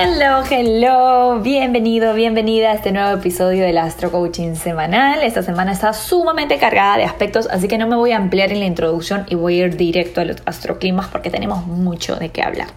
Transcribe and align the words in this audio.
Hello, 0.00 0.44
hello, 0.48 1.40
bienvenido, 1.40 2.14
bienvenida 2.14 2.70
a 2.70 2.74
este 2.74 2.92
nuevo 2.92 3.18
episodio 3.18 3.64
del 3.64 3.78
Astro 3.78 4.12
Coaching 4.12 4.54
semanal. 4.54 5.24
Esta 5.24 5.42
semana 5.42 5.72
está 5.72 5.92
sumamente 5.92 6.56
cargada 6.58 6.98
de 6.98 7.04
aspectos, 7.04 7.48
así 7.50 7.66
que 7.66 7.78
no 7.78 7.88
me 7.88 7.96
voy 7.96 8.12
a 8.12 8.16
ampliar 8.16 8.52
en 8.52 8.60
la 8.60 8.66
introducción 8.66 9.26
y 9.28 9.34
voy 9.34 9.60
a 9.60 9.66
ir 9.66 9.76
directo 9.76 10.20
a 10.20 10.24
los 10.24 10.36
astroclimas 10.46 11.08
porque 11.08 11.30
tenemos 11.30 11.66
mucho 11.66 12.14
de 12.14 12.28
qué 12.28 12.42
hablar. 12.42 12.68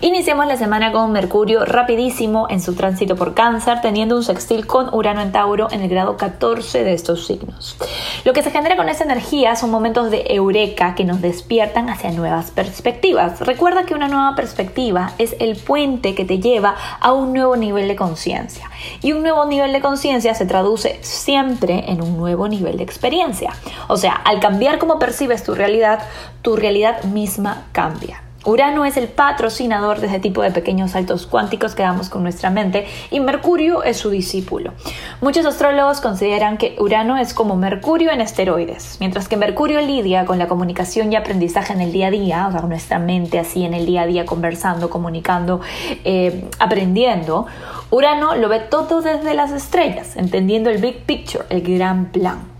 Iniciamos 0.00 0.46
la 0.46 0.56
semana 0.56 0.92
con 0.92 1.12
Mercurio 1.12 1.64
rapidísimo 1.64 2.48
en 2.50 2.60
su 2.60 2.74
tránsito 2.74 3.16
por 3.16 3.34
cáncer, 3.34 3.80
teniendo 3.80 4.16
un 4.16 4.24
sextil 4.24 4.66
con 4.66 4.92
Urano 4.92 5.22
en 5.22 5.32
Tauro 5.32 5.68
en 5.70 5.80
el 5.80 5.88
grado 5.88 6.16
14 6.16 6.84
de 6.84 6.92
estos 6.92 7.26
signos. 7.26 7.76
Lo 8.24 8.32
que 8.32 8.42
se 8.42 8.50
genera 8.50 8.76
con 8.76 8.88
esa 8.88 9.04
energía 9.04 9.56
son 9.56 9.70
momentos 9.70 10.10
de 10.10 10.24
eureka 10.30 10.94
que 10.94 11.04
nos 11.04 11.22
despiertan 11.22 11.88
hacia 11.88 12.10
nuevas 12.10 12.50
perspectivas. 12.50 13.40
Recuerda 13.40 13.84
que 13.84 13.94
una 13.94 14.08
nueva 14.08 14.34
perspectiva 14.34 15.12
es 15.18 15.36
el 15.38 15.56
puente 15.56 16.14
que 16.14 16.24
te 16.24 16.40
lleva 16.40 16.55
a 16.64 17.12
un 17.12 17.32
nuevo 17.32 17.56
nivel 17.56 17.88
de 17.88 17.96
conciencia. 17.96 18.70
Y 19.02 19.12
un 19.12 19.22
nuevo 19.22 19.44
nivel 19.46 19.72
de 19.72 19.80
conciencia 19.80 20.34
se 20.34 20.46
traduce 20.46 20.98
siempre 21.02 21.84
en 21.88 22.02
un 22.02 22.16
nuevo 22.16 22.48
nivel 22.48 22.76
de 22.76 22.84
experiencia. 22.84 23.52
O 23.88 23.96
sea, 23.96 24.12
al 24.12 24.40
cambiar 24.40 24.78
cómo 24.78 24.98
percibes 24.98 25.42
tu 25.42 25.54
realidad, 25.54 26.00
tu 26.42 26.56
realidad 26.56 27.02
misma 27.04 27.66
cambia. 27.72 28.25
Urano 28.46 28.84
es 28.84 28.96
el 28.96 29.08
patrocinador 29.08 30.00
de 30.00 30.06
ese 30.06 30.20
tipo 30.20 30.40
de 30.40 30.52
pequeños 30.52 30.92
saltos 30.92 31.26
cuánticos 31.26 31.74
que 31.74 31.82
damos 31.82 32.08
con 32.08 32.22
nuestra 32.22 32.48
mente 32.48 32.86
y 33.10 33.18
Mercurio 33.18 33.82
es 33.82 33.96
su 33.96 34.08
discípulo. 34.10 34.72
Muchos 35.20 35.44
astrólogos 35.44 36.00
consideran 36.00 36.56
que 36.56 36.76
Urano 36.78 37.16
es 37.18 37.34
como 37.34 37.56
Mercurio 37.56 38.12
en 38.12 38.20
esteroides, 38.20 38.98
mientras 39.00 39.28
que 39.28 39.36
Mercurio 39.36 39.80
lidia 39.80 40.24
con 40.26 40.38
la 40.38 40.46
comunicación 40.46 41.12
y 41.12 41.16
aprendizaje 41.16 41.72
en 41.72 41.80
el 41.80 41.92
día 41.92 42.06
a 42.06 42.10
día, 42.12 42.46
o 42.48 42.52
sea, 42.52 42.60
nuestra 42.62 43.00
mente 43.00 43.40
así 43.40 43.64
en 43.64 43.74
el 43.74 43.84
día 43.84 44.02
a 44.02 44.06
día 44.06 44.24
conversando, 44.24 44.90
comunicando, 44.90 45.60
eh, 46.04 46.48
aprendiendo. 46.60 47.46
Urano 47.90 48.36
lo 48.36 48.48
ve 48.48 48.60
todo 48.60 49.02
desde 49.02 49.34
las 49.34 49.50
estrellas, 49.50 50.16
entendiendo 50.16 50.70
el 50.70 50.78
big 50.78 51.04
picture, 51.04 51.44
el 51.50 51.62
gran 51.62 52.06
plan. 52.06 52.55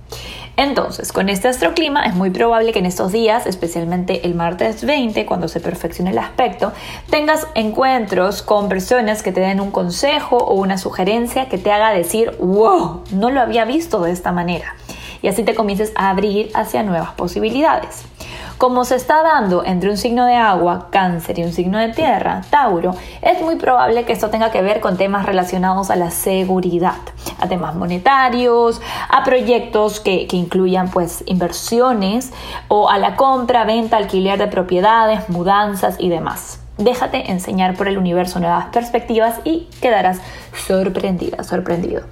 Entonces, 0.56 1.12
con 1.12 1.28
este 1.28 1.48
astroclima 1.48 2.06
es 2.06 2.14
muy 2.14 2.30
probable 2.30 2.72
que 2.72 2.78
en 2.78 2.86
estos 2.86 3.12
días, 3.12 3.46
especialmente 3.46 4.26
el 4.26 4.34
martes 4.34 4.86
20, 4.86 5.26
cuando 5.26 5.48
se 5.48 5.60
perfeccione 5.60 6.10
el 6.10 6.18
aspecto, 6.18 6.72
tengas 7.10 7.46
encuentros 7.54 8.42
con 8.42 8.70
personas 8.70 9.22
que 9.22 9.32
te 9.32 9.40
den 9.40 9.60
un 9.60 9.70
consejo 9.70 10.38
o 10.38 10.54
una 10.54 10.78
sugerencia 10.78 11.50
que 11.50 11.58
te 11.58 11.72
haga 11.72 11.90
decir, 11.90 12.34
wow, 12.40 13.02
no 13.10 13.30
lo 13.30 13.42
había 13.42 13.66
visto 13.66 14.00
de 14.00 14.12
esta 14.12 14.32
manera. 14.32 14.74
Y 15.20 15.28
así 15.28 15.42
te 15.42 15.54
comiences 15.54 15.92
a 15.94 16.08
abrir 16.08 16.50
hacia 16.54 16.82
nuevas 16.82 17.10
posibilidades. 17.12 18.04
Como 18.58 18.86
se 18.86 18.94
está 18.94 19.22
dando 19.22 19.62
entre 19.66 19.90
un 19.90 19.98
signo 19.98 20.24
de 20.24 20.36
agua, 20.36 20.88
cáncer, 20.90 21.38
y 21.38 21.44
un 21.44 21.52
signo 21.52 21.78
de 21.78 21.88
tierra, 21.88 22.40
Tauro, 22.48 22.94
es 23.20 23.42
muy 23.42 23.56
probable 23.56 24.04
que 24.04 24.14
esto 24.14 24.30
tenga 24.30 24.50
que 24.50 24.62
ver 24.62 24.80
con 24.80 24.96
temas 24.96 25.26
relacionados 25.26 25.90
a 25.90 25.96
la 25.96 26.10
seguridad, 26.10 26.96
a 27.38 27.48
temas 27.48 27.74
monetarios, 27.74 28.80
a 29.08 29.24
proyectos 29.24 30.00
que, 30.00 30.26
que 30.26 30.36
incluyan 30.36 30.90
pues 30.90 31.22
inversiones 31.26 32.32
o 32.68 32.88
a 32.88 32.98
la 32.98 33.16
compra, 33.16 33.64
venta, 33.64 33.96
alquiler 33.96 34.38
de 34.38 34.46
propiedades, 34.46 35.28
mudanzas 35.28 35.96
y 35.98 36.08
demás. 36.08 36.60
Déjate 36.78 37.30
enseñar 37.30 37.74
por 37.74 37.88
el 37.88 37.96
universo 37.96 38.38
nuevas 38.38 38.66
perspectivas 38.66 39.40
y 39.44 39.68
quedarás 39.80 40.20
sorprendida, 40.66 41.42
sorprendido. 41.42 42.02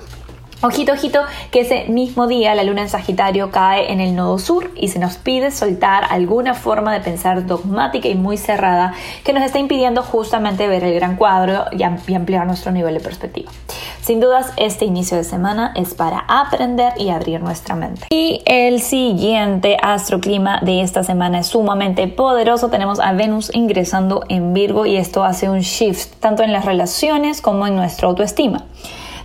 Ojito, 0.65 0.93
ojito, 0.93 1.21
que 1.51 1.61
ese 1.61 1.85
mismo 1.91 2.27
día 2.27 2.55
la 2.55 2.65
luna 2.65 2.81
en 2.81 2.89
Sagitario 2.89 3.51
cae 3.51 3.93
en 3.93 4.01
el 4.01 4.17
nodo 4.17 4.39
sur 4.39 4.71
y 4.75 4.89
se 4.89 4.99
nos 4.99 5.19
pide 5.19 5.51
soltar 5.51 6.05
alguna 6.09 6.55
forma 6.55 6.95
de 6.95 7.01
pensar 7.01 7.45
dogmática 7.45 8.09
y 8.09 8.15
muy 8.15 8.39
cerrada 8.39 8.95
que 9.25 9.35
nos 9.35 9.43
está 9.45 9.59
impidiendo 9.59 10.03
justamente 10.03 10.67
ver 10.67 10.83
el 10.83 10.95
gran 10.95 11.17
cuadro 11.17 11.67
y 11.71 11.83
ampliar 11.83 12.47
nuestro 12.47 12.73
nivel 12.73 12.95
de 12.95 13.01
perspectiva. 13.01 13.53
Sin 14.01 14.21
dudas, 14.21 14.55
este 14.57 14.87
inicio 14.87 15.19
de 15.19 15.25
semana 15.25 15.75
es 15.77 15.93
para 15.93 16.25
aprender 16.29 16.95
y 16.97 17.11
abrir 17.11 17.43
nuestra 17.43 17.75
mente. 17.75 18.07
Y 18.09 18.41
el 18.47 18.81
siguiente 18.81 19.77
astroclima 19.83 20.61
de 20.63 20.81
esta 20.81 21.05
semana 21.05 21.41
es 21.41 21.49
sumamente 21.49 22.09
poderoso. 22.09 22.71
Tenemos 22.71 23.01
a 23.01 23.13
Venus 23.13 23.51
ingresando 23.53 24.25
en 24.31 24.55
Virgo 24.55 24.87
y 24.87 24.97
esto 24.97 25.25
hace 25.25 25.51
un 25.51 25.61
shift 25.61 26.15
tanto 26.21 26.43
en 26.43 26.55
las 26.55 26.65
relaciones 26.65 27.43
como 27.43 27.67
en 27.67 27.77
nuestra 27.77 28.09
autoestima. 28.09 28.65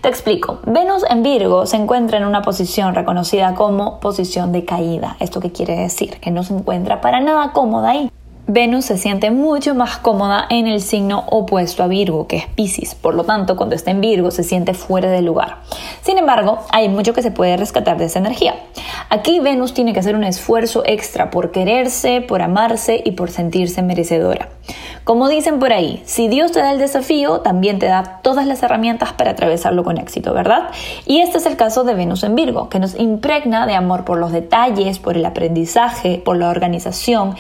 Te 0.02 0.08
explico. 0.08 0.60
Venus 0.66 1.04
en 1.10 1.24
Virgo 1.24 1.66
se 1.66 1.76
encuentra 1.76 2.18
en 2.18 2.26
una 2.26 2.42
posición 2.42 2.96
reconocida 2.96 3.54
como 3.54 4.00
posición 4.00 4.54
de 4.54 4.64
caída. 4.64 5.18
¿Esto 5.20 5.42
qué 5.42 5.52
quiere 5.52 5.76
decir? 5.76 6.22
Que 6.22 6.32
no 6.32 6.44
se 6.44 6.54
encuentra 6.54 7.02
para 7.02 7.20
nada 7.20 7.52
cómoda 7.52 7.90
ahí. 7.90 8.09
Venus 8.52 8.86
se 8.86 8.98
siente 8.98 9.30
mucho 9.30 9.76
más 9.76 9.98
cómoda 9.98 10.48
en 10.50 10.66
el 10.66 10.82
signo 10.82 11.24
opuesto 11.28 11.84
a 11.84 11.88
Virgo, 11.88 12.26
que 12.26 12.38
es 12.38 12.48
Pisces. 12.48 12.96
Por 12.96 13.14
lo 13.14 13.24
tanto, 13.24 13.56
cuando 13.56 13.76
está 13.76 13.92
en 13.92 14.02
Virgo 14.02 14.32
se 14.32 14.42
siente 14.42 14.74
fuera 14.74 15.12
de 15.12 15.22
lugar. 15.22 15.58
Sin 16.02 16.18
embargo, 16.18 16.58
hay 16.72 16.90
mucho 16.90 17.14
que 17.14 17.22
se 17.22 17.30
puede 17.30 17.58
rescatar 17.58 18.00
de 18.00 18.06
esa 18.06 18.18
energía. 18.18 18.56
Aquí 19.12 19.40
Venus 19.40 19.76
tiene 19.76 19.94
que 19.94 20.00
hacer 20.00 20.16
un 20.16 20.24
esfuerzo 20.24 20.82
extra 20.88 21.30
por 21.30 21.52
quererse, 21.52 22.22
por 22.22 22.42
amarse 22.42 23.00
y 23.06 23.12
por 23.12 23.30
sentirse 23.30 23.84
merecedora. 23.84 24.50
Como 25.04 25.30
dicen 25.30 25.59
por 25.59 25.72
ahí, 25.72 26.02
si 26.06 26.28
Dios 26.28 26.52
te 26.52 26.58
da 26.58 26.72
el 26.72 26.80
desafío, 26.80 27.42
también 27.42 27.78
te 27.78 27.86
da 27.86 28.20
todas 28.24 28.48
las 28.48 28.64
herramientas 28.64 29.14
para 29.14 29.30
atravesarlo 29.30 29.84
con 29.84 30.00
éxito, 30.00 30.34
¿verdad? 30.34 30.70
Y 31.06 31.20
este 31.20 31.38
es 31.38 31.46
el 31.46 31.56
caso 31.56 31.84
de 31.84 31.94
Venus 31.94 32.24
en 32.24 32.34
Virgo, 32.34 32.68
que 32.70 32.80
nos 32.80 33.00
impregna 33.00 33.68
de 33.68 33.76
amor 33.76 34.06
por 34.06 34.18
los 34.18 34.32
detalles, 34.32 34.98
por 34.98 35.18
el 35.18 35.26
aprendizaje, 35.26 36.20
por 36.26 36.36
la 36.36 36.50
organización 36.50 37.36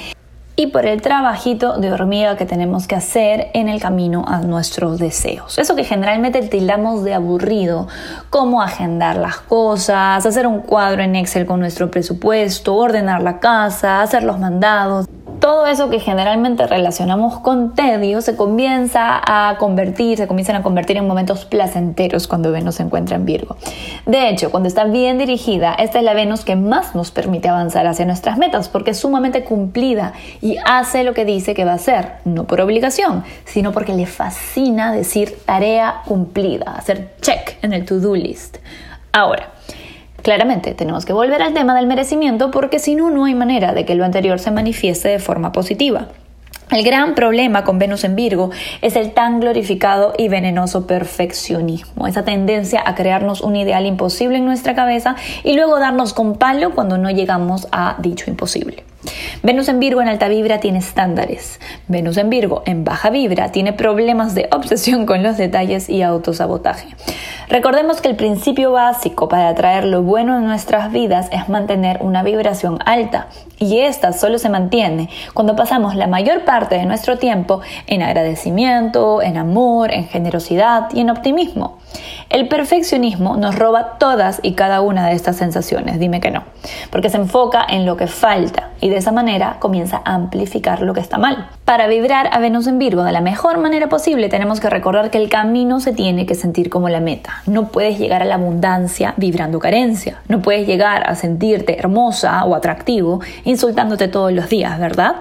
y 0.59 0.67
por 0.67 0.85
el 0.85 1.01
trabajito 1.01 1.77
de 1.77 1.89
hormiga 1.89 2.35
que 2.35 2.45
tenemos 2.45 2.85
que 2.85 2.93
hacer 2.93 3.47
en 3.53 3.69
el 3.69 3.79
camino 3.79 4.25
a 4.27 4.41
nuestros 4.41 4.99
deseos. 4.99 5.57
Eso 5.57 5.73
que 5.73 5.85
generalmente 5.85 6.41
tildamos 6.41 7.05
de 7.05 7.13
aburrido, 7.13 7.87
como 8.29 8.61
agendar 8.61 9.15
las 9.15 9.37
cosas, 9.37 10.25
hacer 10.25 10.45
un 10.47 10.59
cuadro 10.59 11.01
en 11.01 11.15
Excel 11.15 11.45
con 11.45 11.61
nuestro 11.61 11.89
presupuesto, 11.89 12.75
ordenar 12.75 13.23
la 13.23 13.39
casa, 13.39 14.01
hacer 14.01 14.23
los 14.23 14.37
mandados 14.37 15.07
todo 15.39 15.65
eso 15.67 15.89
que 15.89 15.99
generalmente 15.99 16.67
relacionamos 16.67 17.39
con 17.39 17.73
tedio 17.73 18.21
se 18.21 18.35
comienza 18.35 19.21
a 19.23 19.57
convertir, 19.57 20.17
se 20.17 20.27
comienzan 20.27 20.57
a 20.57 20.63
convertir 20.63 20.97
en 20.97 21.07
momentos 21.07 21.45
placenteros 21.45 22.27
cuando 22.27 22.51
Venus 22.51 22.75
se 22.75 22.83
encuentra 22.83 23.15
en 23.15 23.25
Virgo. 23.25 23.55
De 24.05 24.29
hecho, 24.29 24.51
cuando 24.51 24.67
está 24.67 24.83
bien 24.83 25.17
dirigida, 25.17 25.73
esta 25.73 25.99
es 25.99 26.03
la 26.03 26.13
Venus 26.13 26.43
que 26.43 26.55
más 26.55 26.95
nos 26.95 27.11
permite 27.11 27.49
avanzar 27.49 27.87
hacia 27.87 28.05
nuestras 28.05 28.37
metas 28.37 28.69
porque 28.69 28.91
es 28.91 28.99
sumamente 28.99 29.43
cumplida 29.43 30.13
y 30.41 30.57
hace 30.65 31.03
lo 31.03 31.13
que 31.13 31.25
dice 31.25 31.53
que 31.53 31.65
va 31.65 31.71
a 31.71 31.75
hacer, 31.75 32.13
no 32.25 32.45
por 32.45 32.61
obligación, 32.61 33.23
sino 33.45 33.71
porque 33.71 33.93
le 33.93 34.05
fascina 34.05 34.91
decir 34.91 35.37
tarea 35.45 36.01
cumplida, 36.05 36.75
hacer 36.75 37.13
check 37.21 37.57
en 37.61 37.73
el 37.73 37.85
to-do 37.85 38.15
list. 38.15 38.57
Ahora, 39.11 39.58
Claramente, 40.21 40.73
tenemos 40.73 41.05
que 41.05 41.13
volver 41.13 41.41
al 41.41 41.53
tema 41.53 41.75
del 41.75 41.87
merecimiento 41.87 42.51
porque 42.51 42.79
si 42.79 42.95
no, 42.95 43.09
no 43.09 43.25
hay 43.25 43.35
manera 43.35 43.73
de 43.73 43.85
que 43.85 43.95
lo 43.95 44.05
anterior 44.05 44.39
se 44.39 44.51
manifieste 44.51 45.09
de 45.09 45.19
forma 45.19 45.51
positiva. 45.51 46.07
El 46.71 46.83
gran 46.83 47.15
problema 47.15 47.63
con 47.63 47.79
Venus 47.79 48.03
en 48.03 48.15
Virgo 48.15 48.51
es 48.83 48.95
el 48.95 49.11
tan 49.11 49.39
glorificado 49.39 50.13
y 50.17 50.27
venenoso 50.27 50.85
perfeccionismo, 50.85 52.05
esa 52.05 52.23
tendencia 52.23 52.83
a 52.85 52.93
crearnos 52.93 53.41
un 53.41 53.55
ideal 53.55 53.87
imposible 53.87 54.37
en 54.37 54.45
nuestra 54.45 54.75
cabeza 54.75 55.15
y 55.43 55.53
luego 55.53 55.79
darnos 55.79 56.13
con 56.13 56.35
palo 56.35 56.75
cuando 56.75 56.99
no 56.99 57.09
llegamos 57.09 57.67
a 57.71 57.95
dicho 57.99 58.29
imposible. 58.29 58.88
Venus 59.41 59.69
en 59.69 59.79
Virgo 59.79 60.01
en 60.01 60.09
alta 60.09 60.27
vibra 60.27 60.59
tiene 60.59 60.79
estándares. 60.79 61.59
Venus 61.87 62.17
en 62.17 62.29
Virgo 62.29 62.61
en 62.65 62.83
baja 62.83 63.09
vibra 63.09 63.51
tiene 63.51 63.71
problemas 63.71 64.35
de 64.35 64.49
obsesión 64.51 65.05
con 65.05 65.23
los 65.23 65.37
detalles 65.37 65.89
y 65.89 66.01
autosabotaje. 66.01 66.87
Recordemos 67.49 67.99
que 67.99 68.09
el 68.09 68.15
principio 68.15 68.71
básico 68.73 69.27
para 69.27 69.49
atraer 69.49 69.85
lo 69.85 70.03
bueno 70.03 70.37
en 70.37 70.45
nuestras 70.45 70.91
vidas 70.91 71.29
es 71.31 71.49
mantener 71.49 71.97
una 72.01 72.21
vibración 72.21 72.77
alta 72.85 73.27
y 73.57 73.79
esta 73.79 74.13
solo 74.13 74.37
se 74.37 74.49
mantiene 74.49 75.09
cuando 75.33 75.55
pasamos 75.55 75.95
la 75.95 76.05
mayor 76.05 76.45
parte 76.45 76.75
de 76.75 76.85
nuestro 76.85 77.17
tiempo 77.17 77.61
en 77.87 78.03
agradecimiento, 78.03 79.23
en 79.23 79.37
amor, 79.37 79.91
en 79.91 80.07
generosidad 80.07 80.89
y 80.93 80.99
en 80.99 81.09
optimismo. 81.09 81.79
El 82.29 82.47
perfeccionismo 82.47 83.37
nos 83.37 83.55
roba 83.55 83.97
todas 83.97 84.39
y 84.43 84.53
cada 84.53 84.81
una 84.81 85.07
de 85.07 85.15
estas 85.15 85.37
sensaciones, 85.37 85.97
dime 85.97 86.21
que 86.21 86.29
no, 86.29 86.43
porque 86.91 87.09
se 87.09 87.17
enfoca 87.17 87.65
en 87.67 87.87
lo 87.87 87.97
que 87.97 88.05
falta 88.05 88.69
y 88.79 88.88
de 88.89 88.97
esa 88.97 89.11
manera 89.11 89.57
comienza 89.59 90.01
a 90.03 90.15
amplificar 90.15 90.81
lo 90.81 90.93
que 90.93 90.99
está 90.99 91.17
mal. 91.17 91.49
Para 91.65 91.87
vibrar 91.87 92.29
a 92.31 92.39
Venus 92.39 92.67
en 92.67 92.79
Virgo 92.79 93.03
de 93.03 93.11
la 93.11 93.21
mejor 93.21 93.57
manera 93.59 93.89
posible 93.89 94.29
tenemos 94.29 94.59
que 94.59 94.69
recordar 94.69 95.09
que 95.11 95.17
el 95.17 95.29
camino 95.29 95.79
se 95.79 95.93
tiene 95.93 96.25
que 96.25 96.35
sentir 96.35 96.69
como 96.69 96.89
la 96.89 96.99
meta. 96.99 97.41
No 97.45 97.67
puedes 97.67 97.99
llegar 97.99 98.21
a 98.21 98.25
la 98.25 98.35
abundancia 98.35 99.13
vibrando 99.17 99.59
carencia, 99.59 100.21
no 100.27 100.41
puedes 100.41 100.67
llegar 100.67 101.09
a 101.09 101.15
sentirte 101.15 101.77
hermosa 101.79 102.43
o 102.45 102.55
atractivo 102.55 103.21
insultándote 103.43 104.07
todos 104.07 104.33
los 104.33 104.49
días, 104.49 104.79
¿verdad? 104.79 105.15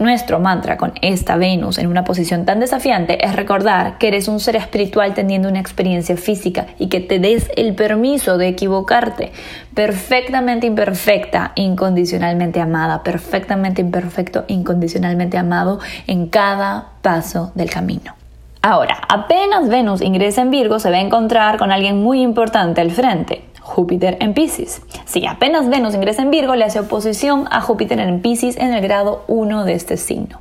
Nuestro 0.00 0.40
mantra 0.40 0.78
con 0.78 0.94
esta 1.02 1.36
Venus 1.36 1.76
en 1.76 1.86
una 1.86 2.04
posición 2.04 2.46
tan 2.46 2.58
desafiante 2.58 3.22
es 3.22 3.36
recordar 3.36 3.98
que 3.98 4.08
eres 4.08 4.28
un 4.28 4.40
ser 4.40 4.56
espiritual 4.56 5.12
teniendo 5.12 5.46
una 5.46 5.60
experiencia 5.60 6.16
física 6.16 6.68
y 6.78 6.88
que 6.88 7.00
te 7.00 7.18
des 7.18 7.50
el 7.54 7.74
permiso 7.74 8.38
de 8.38 8.48
equivocarte. 8.48 9.30
Perfectamente 9.74 10.66
imperfecta, 10.66 11.52
incondicionalmente 11.54 12.62
amada, 12.62 13.02
perfectamente 13.02 13.82
imperfecto, 13.82 14.46
incondicionalmente 14.48 15.36
amado 15.36 15.80
en 16.06 16.28
cada 16.28 16.92
paso 17.02 17.52
del 17.54 17.68
camino. 17.68 18.14
Ahora, 18.62 19.02
apenas 19.06 19.68
Venus 19.68 20.00
ingresa 20.00 20.40
en 20.40 20.50
Virgo, 20.50 20.78
se 20.78 20.90
va 20.90 20.96
a 20.96 21.00
encontrar 21.00 21.58
con 21.58 21.72
alguien 21.72 22.02
muy 22.02 22.22
importante 22.22 22.80
al 22.80 22.90
frente. 22.90 23.49
Júpiter 23.70 24.16
en 24.20 24.34
Pisces. 24.34 24.82
Si 25.04 25.24
apenas 25.26 25.68
Venus 25.68 25.94
ingresa 25.94 26.22
en 26.22 26.32
Virgo, 26.32 26.56
le 26.56 26.64
hace 26.64 26.80
oposición 26.80 27.46
a 27.52 27.60
Júpiter 27.60 28.00
en 28.00 28.20
Pisces 28.20 28.56
en 28.56 28.74
el 28.74 28.82
grado 28.82 29.22
1 29.28 29.64
de 29.64 29.74
este 29.74 29.96
signo. 29.96 30.40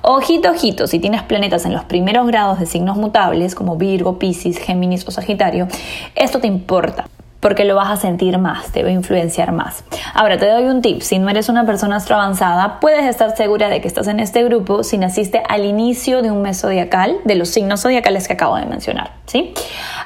Ojito, 0.00 0.50
ojito, 0.50 0.86
si 0.86 0.98
tienes 0.98 1.22
planetas 1.22 1.66
en 1.66 1.74
los 1.74 1.84
primeros 1.84 2.26
grados 2.26 2.58
de 2.58 2.64
signos 2.64 2.96
mutables, 2.96 3.54
como 3.54 3.76
Virgo, 3.76 4.18
Pisces, 4.18 4.56
Géminis 4.56 5.06
o 5.06 5.10
Sagitario, 5.10 5.68
esto 6.14 6.40
te 6.40 6.46
importa 6.46 7.04
porque 7.40 7.64
lo 7.64 7.74
vas 7.74 7.90
a 7.90 7.96
sentir 7.96 8.38
más, 8.38 8.70
te 8.70 8.82
va 8.82 8.90
a 8.90 8.92
influenciar 8.92 9.52
más. 9.52 9.82
Ahora 10.14 10.38
te 10.38 10.46
doy 10.46 10.64
un 10.64 10.82
tip, 10.82 11.00
si 11.00 11.18
no 11.18 11.28
eres 11.30 11.48
una 11.48 11.66
persona 11.66 11.96
astro 11.96 12.16
avanzada, 12.16 12.78
puedes 12.80 13.04
estar 13.04 13.36
segura 13.36 13.68
de 13.68 13.80
que 13.80 13.88
estás 13.88 14.06
en 14.06 14.20
este 14.20 14.44
grupo 14.44 14.84
si 14.84 14.98
naciste 14.98 15.42
al 15.48 15.64
inicio 15.64 16.22
de 16.22 16.30
un 16.30 16.42
mes 16.42 16.60
zodiacal, 16.60 17.16
de 17.24 17.34
los 17.34 17.48
signos 17.48 17.80
zodiacales 17.80 18.26
que 18.26 18.34
acabo 18.34 18.56
de 18.56 18.66
mencionar, 18.66 19.12
¿sí? 19.26 19.54